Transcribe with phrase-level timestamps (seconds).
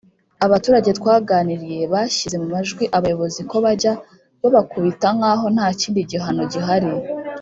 [0.45, 3.93] Abaturage twaganiriye bashyize mu majwi abayobozi ko bajya
[4.41, 6.89] babakubita nk’aho nta kindi gihano gihari